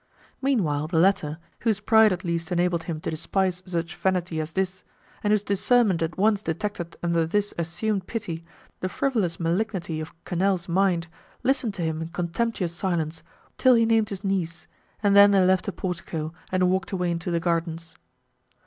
Meanwhile, 0.41 0.87
the 0.87 0.97
latter, 0.97 1.37
whose 1.59 1.79
pride 1.79 2.11
at 2.11 2.23
least 2.23 2.51
enabled 2.51 2.85
him 2.85 2.99
to 3.01 3.11
despise 3.11 3.61
such 3.67 3.95
vanity 3.95 4.41
as 4.41 4.53
this, 4.53 4.83
and 5.23 5.29
whose 5.29 5.43
discernment 5.43 6.01
at 6.01 6.17
once 6.17 6.41
detected 6.41 6.97
under 7.03 7.23
this 7.27 7.53
assumed 7.55 8.07
pity, 8.07 8.43
the 8.79 8.89
frivolous 8.89 9.39
malignity 9.39 9.99
of 10.01 10.11
Quesnel's 10.25 10.67
mind, 10.67 11.05
listened 11.43 11.75
to 11.75 11.83
him 11.83 12.01
in 12.01 12.07
contemptuous 12.07 12.73
silence, 12.73 13.21
till 13.59 13.75
he 13.75 13.85
named 13.85 14.09
his 14.09 14.23
niece, 14.23 14.65
and 15.03 15.15
then 15.15 15.29
they 15.29 15.45
left 15.45 15.65
the 15.65 15.71
portico, 15.71 16.33
and 16.51 16.71
walked 16.71 16.91
away 16.91 17.11
into 17.11 17.29
the 17.29 17.39
gardens. 17.39 17.95